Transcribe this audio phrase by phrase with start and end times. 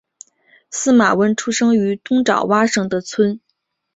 [0.71, 3.39] 司马温出生于东爪哇省的村。